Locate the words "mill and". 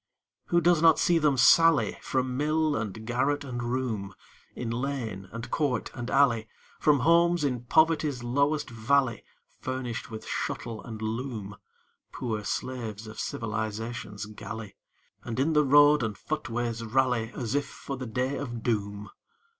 2.35-3.05